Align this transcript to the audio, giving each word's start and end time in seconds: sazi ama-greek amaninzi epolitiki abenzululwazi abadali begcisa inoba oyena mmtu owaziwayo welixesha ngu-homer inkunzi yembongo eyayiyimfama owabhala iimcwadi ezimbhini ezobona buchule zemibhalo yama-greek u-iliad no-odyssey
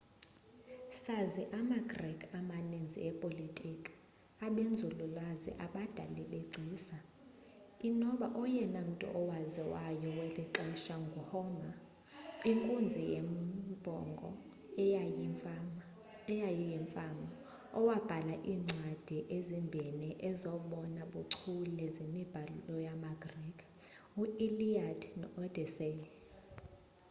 sazi 1.03 1.43
ama-greek 1.59 2.21
amaninzi 2.39 2.99
epolitiki 3.09 3.93
abenzululwazi 4.45 5.49
abadali 5.65 6.23
begcisa 6.31 6.99
inoba 7.89 8.27
oyena 8.41 8.79
mmtu 8.87 9.05
owaziwayo 9.19 10.09
welixesha 10.19 10.95
ngu-homer 11.05 11.73
inkunzi 12.51 13.01
yembongo 13.13 14.29
eyayiyimfama 16.33 17.29
owabhala 17.79 18.35
iimcwadi 18.49 19.17
ezimbhini 19.37 20.09
ezobona 20.29 21.01
buchule 21.11 21.85
zemibhalo 21.95 22.75
yama-greek 22.87 23.57
u-iliad 24.21 25.01
no-odyssey 25.19 25.97